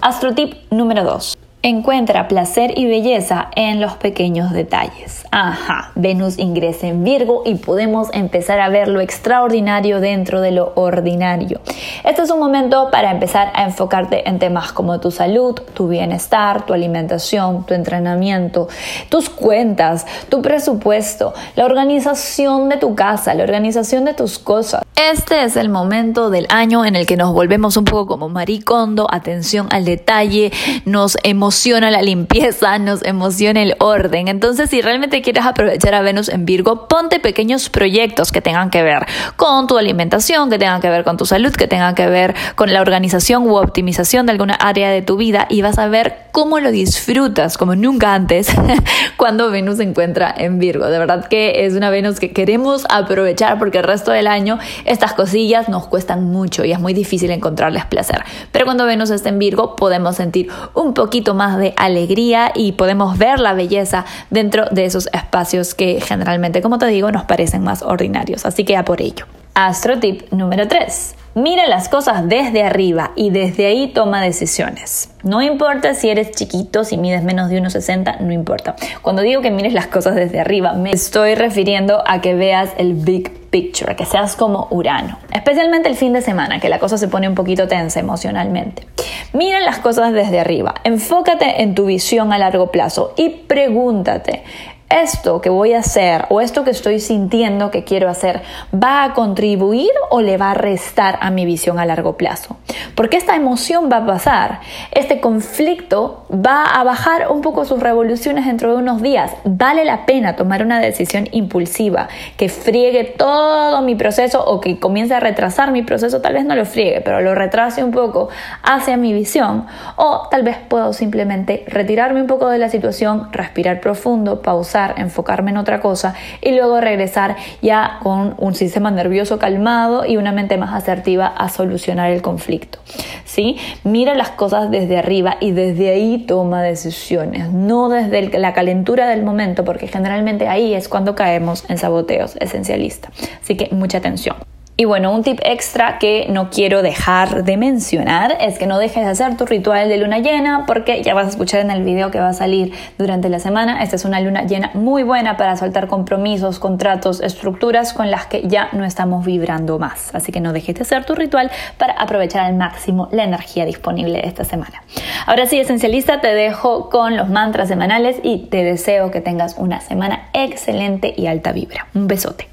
Astrotip 0.00 0.54
número 0.70 1.04
2. 1.04 1.41
Encuentra 1.64 2.26
placer 2.26 2.76
y 2.76 2.86
belleza 2.86 3.46
en 3.54 3.80
los 3.80 3.92
pequeños 3.92 4.50
detalles. 4.50 5.24
Ajá, 5.30 5.92
Venus 5.94 6.36
ingresa 6.40 6.88
en 6.88 7.04
Virgo 7.04 7.44
y 7.46 7.54
podemos 7.54 8.08
empezar 8.12 8.58
a 8.58 8.68
ver 8.68 8.88
lo 8.88 9.00
extraordinario 9.00 10.00
dentro 10.00 10.40
de 10.40 10.50
lo 10.50 10.72
ordinario. 10.74 11.60
Este 12.02 12.22
es 12.22 12.30
un 12.32 12.40
momento 12.40 12.88
para 12.90 13.12
empezar 13.12 13.52
a 13.54 13.62
enfocarte 13.62 14.28
en 14.28 14.40
temas 14.40 14.72
como 14.72 14.98
tu 14.98 15.12
salud, 15.12 15.54
tu 15.72 15.86
bienestar, 15.86 16.66
tu 16.66 16.72
alimentación, 16.72 17.64
tu 17.64 17.74
entrenamiento, 17.74 18.66
tus 19.08 19.30
cuentas, 19.30 20.04
tu 20.28 20.42
presupuesto, 20.42 21.32
la 21.54 21.64
organización 21.64 22.70
de 22.70 22.78
tu 22.78 22.96
casa, 22.96 23.34
la 23.34 23.44
organización 23.44 24.04
de 24.04 24.14
tus 24.14 24.40
cosas. 24.40 24.82
Este 25.10 25.42
es 25.42 25.56
el 25.56 25.68
momento 25.68 26.30
del 26.30 26.46
año 26.48 26.84
en 26.84 26.94
el 26.94 27.06
que 27.06 27.16
nos 27.16 27.32
volvemos 27.32 27.76
un 27.76 27.84
poco 27.84 28.06
como 28.06 28.28
maricondo, 28.28 29.08
atención 29.10 29.66
al 29.72 29.84
detalle, 29.84 30.52
nos 30.84 31.18
emociona 31.24 31.90
la 31.90 32.02
limpieza, 32.02 32.78
nos 32.78 33.02
emociona 33.04 33.62
el 33.62 33.74
orden. 33.80 34.28
Entonces, 34.28 34.70
si 34.70 34.80
realmente 34.80 35.20
quieres 35.20 35.44
aprovechar 35.44 35.94
a 35.94 36.02
Venus 36.02 36.28
en 36.28 36.44
Virgo, 36.44 36.86
ponte 36.86 37.18
pequeños 37.18 37.68
proyectos 37.68 38.30
que 38.30 38.40
tengan 38.40 38.70
que 38.70 38.84
ver 38.84 39.04
con 39.34 39.66
tu 39.66 39.76
alimentación, 39.76 40.50
que 40.50 40.58
tengan 40.58 40.80
que 40.80 40.88
ver 40.88 41.02
con 41.02 41.16
tu 41.16 41.26
salud, 41.26 41.52
que 41.52 41.66
tengan 41.66 41.96
que 41.96 42.06
ver 42.06 42.36
con 42.54 42.72
la 42.72 42.80
organización 42.80 43.42
u 43.42 43.56
optimización 43.56 44.26
de 44.26 44.32
alguna 44.32 44.54
área 44.54 44.88
de 44.88 45.02
tu 45.02 45.16
vida 45.16 45.48
y 45.50 45.62
vas 45.62 45.78
a 45.78 45.88
ver 45.88 46.26
cómo 46.32 46.58
lo 46.58 46.70
disfrutas 46.70 47.58
como 47.58 47.76
nunca 47.76 48.14
antes 48.14 48.48
cuando 49.16 49.50
Venus 49.50 49.76
se 49.76 49.84
encuentra 49.84 50.34
en 50.36 50.58
Virgo. 50.58 50.86
De 50.86 50.98
verdad 50.98 51.26
que 51.26 51.66
es 51.66 51.74
una 51.74 51.90
Venus 51.90 52.18
que 52.18 52.32
queremos 52.32 52.84
aprovechar 52.88 53.58
porque 53.58 53.78
el 53.78 53.84
resto 53.84 54.10
del 54.10 54.26
año 54.26 54.58
estas 54.86 55.12
cosillas 55.12 55.68
nos 55.68 55.86
cuestan 55.86 56.24
mucho 56.24 56.64
y 56.64 56.72
es 56.72 56.80
muy 56.80 56.94
difícil 56.94 57.30
encontrarles 57.30 57.84
placer. 57.84 58.24
Pero 58.50 58.64
cuando 58.64 58.86
Venus 58.86 59.10
está 59.10 59.28
en 59.28 59.38
Virgo 59.38 59.76
podemos 59.76 60.16
sentir 60.16 60.48
un 60.74 60.94
poquito 60.94 61.34
más 61.34 61.58
de 61.58 61.74
alegría 61.76 62.50
y 62.54 62.72
podemos 62.72 63.18
ver 63.18 63.38
la 63.38 63.52
belleza 63.52 64.06
dentro 64.30 64.64
de 64.70 64.86
esos 64.86 65.08
espacios 65.12 65.74
que 65.74 66.00
generalmente, 66.00 66.62
como 66.62 66.78
te 66.78 66.86
digo, 66.86 67.12
nos 67.12 67.24
parecen 67.24 67.62
más 67.62 67.82
ordinarios. 67.82 68.46
Así 68.46 68.64
que 68.64 68.76
a 68.76 68.84
por 68.84 69.02
ello. 69.02 69.26
Astro 69.54 69.98
tip 70.00 70.32
número 70.32 70.66
3. 70.66 71.21
Mira 71.34 71.66
las 71.66 71.88
cosas 71.88 72.28
desde 72.28 72.62
arriba 72.62 73.12
y 73.16 73.30
desde 73.30 73.64
ahí 73.64 73.88
toma 73.88 74.20
decisiones. 74.20 75.08
No 75.22 75.40
importa 75.40 75.94
si 75.94 76.10
eres 76.10 76.32
chiquito, 76.32 76.84
si 76.84 76.98
mides 76.98 77.24
menos 77.24 77.48
de 77.48 77.58
1,60, 77.58 78.20
no 78.20 78.32
importa. 78.32 78.76
Cuando 79.00 79.22
digo 79.22 79.40
que 79.40 79.50
mires 79.50 79.72
las 79.72 79.86
cosas 79.86 80.14
desde 80.14 80.40
arriba, 80.40 80.74
me 80.74 80.90
estoy 80.90 81.34
refiriendo 81.34 82.02
a 82.06 82.20
que 82.20 82.34
veas 82.34 82.70
el 82.76 82.92
big 82.92 83.30
picture, 83.48 83.96
que 83.96 84.04
seas 84.04 84.36
como 84.36 84.68
Urano. 84.70 85.18
Especialmente 85.32 85.88
el 85.88 85.96
fin 85.96 86.12
de 86.12 86.20
semana, 86.20 86.60
que 86.60 86.68
la 86.68 86.78
cosa 86.78 86.98
se 86.98 87.08
pone 87.08 87.28
un 87.30 87.34
poquito 87.34 87.66
tensa 87.66 88.00
emocionalmente. 88.00 88.86
Mira 89.32 89.60
las 89.60 89.78
cosas 89.78 90.12
desde 90.12 90.38
arriba, 90.38 90.74
enfócate 90.84 91.62
en 91.62 91.74
tu 91.74 91.86
visión 91.86 92.34
a 92.34 92.38
largo 92.38 92.70
plazo 92.70 93.14
y 93.16 93.30
pregúntate, 93.30 94.42
esto 94.92 95.40
que 95.40 95.48
voy 95.48 95.72
a 95.72 95.78
hacer 95.78 96.26
o 96.28 96.40
esto 96.40 96.64
que 96.64 96.70
estoy 96.70 97.00
sintiendo 97.00 97.70
que 97.70 97.82
quiero 97.82 98.08
hacer 98.08 98.42
va 98.72 99.04
a 99.04 99.14
contribuir 99.14 99.90
o 100.10 100.20
le 100.20 100.36
va 100.36 100.50
a 100.50 100.54
restar 100.54 101.18
a 101.22 101.30
mi 101.30 101.46
visión 101.46 101.78
a 101.78 101.86
largo 101.86 102.16
plazo. 102.16 102.56
Porque 102.94 103.16
esta 103.16 103.34
emoción 103.34 103.88
va 103.90 103.98
a 103.98 104.06
pasar, 104.06 104.60
este 104.90 105.20
conflicto 105.20 106.26
va 106.30 106.64
a 106.64 106.84
bajar 106.84 107.30
un 107.30 107.40
poco 107.40 107.64
sus 107.64 107.80
revoluciones 107.80 108.46
dentro 108.46 108.72
de 108.72 108.82
unos 108.82 109.00
días. 109.00 109.32
Vale 109.44 109.84
la 109.84 110.04
pena 110.04 110.36
tomar 110.36 110.62
una 110.62 110.80
decisión 110.80 111.26
impulsiva 111.32 112.08
que 112.36 112.48
friegue 112.48 113.04
todo 113.04 113.80
mi 113.82 113.94
proceso 113.94 114.44
o 114.44 114.60
que 114.60 114.78
comience 114.78 115.14
a 115.14 115.20
retrasar 115.20 115.72
mi 115.72 115.82
proceso, 115.82 116.20
tal 116.20 116.34
vez 116.34 116.44
no 116.44 116.54
lo 116.54 116.66
friegue, 116.66 117.00
pero 117.00 117.20
lo 117.20 117.34
retrase 117.34 117.82
un 117.82 117.92
poco 117.92 118.28
hacia 118.62 118.96
mi 118.96 119.12
visión. 119.12 119.66
O 119.96 120.28
tal 120.30 120.42
vez 120.42 120.58
puedo 120.68 120.92
simplemente 120.92 121.64
retirarme 121.66 122.20
un 122.20 122.26
poco 122.26 122.48
de 122.48 122.58
la 122.58 122.68
situación, 122.68 123.28
respirar 123.32 123.80
profundo, 123.80 124.42
pausar 124.42 124.81
enfocarme 124.96 125.50
en 125.50 125.56
otra 125.56 125.80
cosa 125.80 126.14
y 126.40 126.52
luego 126.52 126.80
regresar 126.80 127.36
ya 127.60 127.98
con 128.02 128.34
un 128.38 128.54
sistema 128.54 128.90
nervioso 128.90 129.38
calmado 129.38 130.04
y 130.04 130.16
una 130.16 130.32
mente 130.32 130.56
más 130.56 130.74
asertiva 130.74 131.26
a 131.26 131.48
solucionar 131.48 132.10
el 132.10 132.22
conflicto. 132.22 132.78
¿sí? 133.24 133.56
Mira 133.84 134.14
las 134.14 134.30
cosas 134.30 134.70
desde 134.70 134.98
arriba 134.98 135.36
y 135.40 135.52
desde 135.52 135.90
ahí 135.90 136.24
toma 136.26 136.62
decisiones, 136.62 137.50
no 137.50 137.88
desde 137.88 138.38
la 138.38 138.52
calentura 138.52 139.08
del 139.08 139.22
momento, 139.22 139.64
porque 139.64 139.88
generalmente 139.88 140.48
ahí 140.48 140.74
es 140.74 140.88
cuando 140.88 141.14
caemos 141.14 141.64
en 141.68 141.78
saboteos 141.78 142.36
esencialistas. 142.40 143.12
Así 143.40 143.56
que 143.56 143.68
mucha 143.74 143.98
atención. 143.98 144.51
Y 144.82 144.84
bueno, 144.84 145.12
un 145.12 145.22
tip 145.22 145.38
extra 145.44 146.00
que 146.00 146.26
no 146.28 146.50
quiero 146.50 146.82
dejar 146.82 147.44
de 147.44 147.56
mencionar 147.56 148.36
es 148.40 148.58
que 148.58 148.66
no 148.66 148.80
dejes 148.80 149.04
de 149.04 149.10
hacer 149.12 149.36
tu 149.36 149.46
ritual 149.46 149.88
de 149.88 149.96
luna 149.96 150.18
llena 150.18 150.64
porque 150.66 151.04
ya 151.04 151.14
vas 151.14 151.26
a 151.26 151.28
escuchar 151.28 151.60
en 151.60 151.70
el 151.70 151.84
video 151.84 152.10
que 152.10 152.18
va 152.18 152.30
a 152.30 152.32
salir 152.32 152.72
durante 152.98 153.28
la 153.28 153.38
semana. 153.38 153.80
Esta 153.84 153.94
es 153.94 154.04
una 154.04 154.18
luna 154.18 154.42
llena 154.42 154.72
muy 154.74 155.04
buena 155.04 155.36
para 155.36 155.56
soltar 155.56 155.86
compromisos, 155.86 156.58
contratos, 156.58 157.20
estructuras 157.20 157.92
con 157.92 158.10
las 158.10 158.26
que 158.26 158.42
ya 158.48 158.70
no 158.72 158.84
estamos 158.84 159.24
vibrando 159.24 159.78
más. 159.78 160.12
Así 160.16 160.32
que 160.32 160.40
no 160.40 160.52
dejes 160.52 160.74
de 160.74 160.82
hacer 160.82 161.04
tu 161.04 161.14
ritual 161.14 161.52
para 161.78 161.92
aprovechar 161.92 162.44
al 162.44 162.56
máximo 162.56 163.08
la 163.12 163.22
energía 163.22 163.64
disponible 163.64 164.26
esta 164.26 164.42
semana. 164.42 164.82
Ahora 165.26 165.46
sí, 165.46 165.60
esencialista, 165.60 166.20
te 166.20 166.34
dejo 166.34 166.90
con 166.90 167.16
los 167.16 167.28
mantras 167.28 167.68
semanales 167.68 168.16
y 168.24 168.48
te 168.50 168.64
deseo 168.64 169.12
que 169.12 169.20
tengas 169.20 169.54
una 169.58 169.80
semana 169.80 170.28
excelente 170.32 171.14
y 171.16 171.28
alta 171.28 171.52
vibra. 171.52 171.86
Un 171.94 172.08
besote. 172.08 172.48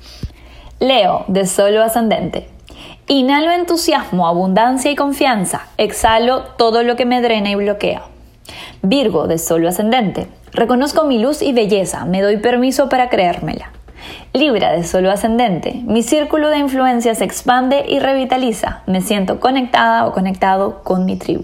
Leo, 0.80 1.26
de 1.28 1.46
solo 1.46 1.84
ascendente. 1.84 2.48
Inhalo 3.08 3.52
entusiasmo, 3.52 4.26
abundancia 4.26 4.90
y 4.90 4.96
confianza. 4.96 5.64
Exhalo 5.76 6.44
todo 6.58 6.84
lo 6.84 6.96
que 6.96 7.06
me 7.06 7.22
drena 7.22 7.50
y 7.50 7.56
bloquea. 7.56 8.04
Virgo, 8.82 9.28
de 9.28 9.40
solo 9.40 9.68
ascendente. 9.68 10.28
Reconozco 10.54 11.04
mi 11.04 11.20
luz 11.20 11.42
y 11.42 11.52
belleza. 11.52 12.06
Me 12.06 12.22
doy 12.22 12.38
permiso 12.38 12.88
para 12.88 13.10
creérmela. 13.10 13.74
Libra, 14.32 14.72
de 14.72 14.86
solo 14.86 15.12
ascendente. 15.12 15.82
Mi 15.84 16.02
círculo 16.02 16.50
de 16.50 16.60
influencia 16.60 17.14
se 17.14 17.26
expande 17.26 17.84
y 17.86 18.00
revitaliza. 18.00 18.84
Me 18.86 19.02
siento 19.02 19.42
conectada 19.42 20.06
o 20.06 20.14
conectado 20.14 20.82
con 20.84 21.04
mi 21.04 21.18
tribu. 21.18 21.44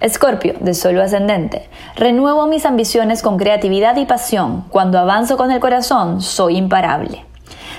Escorpio, 0.00 0.54
de 0.60 0.72
solo 0.72 1.02
ascendente. 1.02 1.68
Renuevo 1.96 2.46
mis 2.46 2.64
ambiciones 2.64 3.20
con 3.20 3.36
creatividad 3.36 3.96
y 3.98 4.06
pasión. 4.06 4.64
Cuando 4.70 4.98
avanzo 4.98 5.36
con 5.36 5.50
el 5.50 5.60
corazón, 5.60 6.22
soy 6.22 6.56
imparable. 6.56 7.27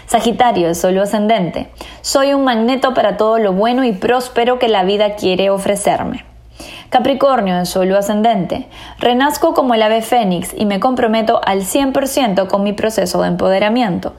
Sagitario 0.09 0.67
de 0.67 0.73
solo 0.73 1.03
ascendente. 1.03 1.69
Soy 2.01 2.33
un 2.33 2.43
magneto 2.43 2.95
para 2.95 3.15
todo 3.15 3.37
lo 3.37 3.53
bueno 3.53 3.83
y 3.83 3.91
próspero 3.91 4.57
que 4.57 4.67
la 4.67 4.83
vida 4.83 5.13
quiere 5.13 5.51
ofrecerme. 5.51 6.25
Capricornio 6.89 7.55
de 7.59 7.67
solo 7.67 7.95
ascendente. 7.95 8.67
Renazco 8.97 9.53
como 9.53 9.75
el 9.75 9.83
ave 9.83 10.01
fénix 10.01 10.51
y 10.57 10.65
me 10.65 10.79
comprometo 10.79 11.41
al 11.45 11.59
100% 11.59 12.47
con 12.47 12.63
mi 12.63 12.73
proceso 12.73 13.21
de 13.21 13.27
empoderamiento. 13.27 14.13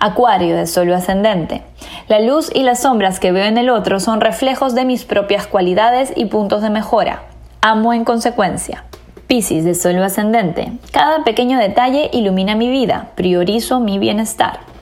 Acuario 0.00 0.56
de 0.56 0.66
solo 0.66 0.96
ascendente. 0.96 1.60
La 2.08 2.20
luz 2.20 2.50
y 2.54 2.62
las 2.62 2.80
sombras 2.80 3.20
que 3.20 3.30
veo 3.30 3.44
en 3.44 3.58
el 3.58 3.68
otro 3.68 4.00
son 4.00 4.22
reflejos 4.22 4.74
de 4.74 4.86
mis 4.86 5.04
propias 5.04 5.46
cualidades 5.46 6.14
y 6.16 6.24
puntos 6.24 6.62
de 6.62 6.70
mejora. 6.70 7.20
Amo 7.60 7.92
en 7.92 8.06
consecuencia. 8.06 8.84
Piscis 9.26 9.66
de 9.66 9.74
solo 9.74 10.04
ascendente. 10.04 10.72
Cada 10.90 11.22
pequeño 11.22 11.58
detalle 11.58 12.08
ilumina 12.14 12.54
mi 12.54 12.70
vida. 12.70 13.10
Priorizo 13.14 13.78
mi 13.78 13.98
bienestar. 13.98 14.72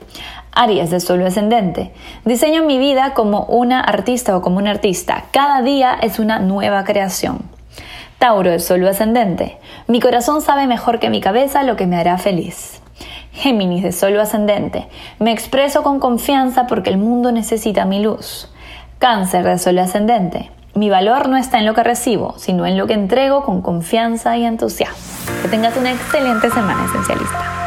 Aries 0.55 0.91
de 0.91 0.99
solo 0.99 1.25
ascendente. 1.25 1.91
Diseño 2.25 2.63
mi 2.63 2.77
vida 2.77 3.13
como 3.13 3.45
una 3.45 3.79
artista 3.79 4.37
o 4.37 4.41
como 4.41 4.57
un 4.57 4.67
artista. 4.67 5.25
Cada 5.31 5.61
día 5.61 5.97
es 6.01 6.19
una 6.19 6.39
nueva 6.39 6.83
creación. 6.83 7.39
Tauro 8.19 8.51
de 8.51 8.59
solo 8.59 8.89
ascendente. 8.89 9.57
Mi 9.87 9.99
corazón 9.99 10.41
sabe 10.41 10.67
mejor 10.67 10.99
que 10.99 11.09
mi 11.09 11.21
cabeza 11.21 11.63
lo 11.63 11.75
que 11.75 11.87
me 11.87 11.97
hará 11.97 12.17
feliz. 12.17 12.81
Géminis 13.33 13.83
de 13.83 13.91
solo 13.91 14.21
ascendente. 14.21 14.87
Me 15.19 15.31
expreso 15.31 15.81
con 15.81 15.99
confianza 15.99 16.67
porque 16.67 16.91
el 16.91 16.97
mundo 16.97 17.31
necesita 17.31 17.85
mi 17.85 18.01
luz. 18.01 18.49
Cáncer 18.99 19.43
de 19.43 19.57
solo 19.57 19.81
ascendente. 19.81 20.51
Mi 20.75 20.89
valor 20.89 21.29
no 21.29 21.37
está 21.37 21.59
en 21.59 21.65
lo 21.65 21.73
que 21.73 21.83
recibo, 21.83 22.35
sino 22.37 22.65
en 22.65 22.77
lo 22.77 22.87
que 22.87 22.93
entrego 22.93 23.43
con 23.43 23.61
confianza 23.61 24.37
y 24.37 24.45
entusiasmo. 24.45 24.97
Que 25.41 25.47
tengas 25.47 25.75
una 25.77 25.91
excelente 25.91 26.49
semana 26.49 26.85
esencialista. 26.85 27.62